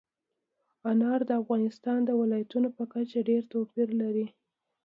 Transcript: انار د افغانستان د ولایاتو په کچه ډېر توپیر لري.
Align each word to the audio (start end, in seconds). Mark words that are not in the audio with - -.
انار 0.89 1.19
د 1.29 1.31
افغانستان 1.41 1.99
د 2.05 2.09
ولایاتو 2.21 2.67
په 2.77 2.83
کچه 2.93 3.19
ډېر 3.29 3.41
توپیر 3.53 3.89
لري. 4.01 4.25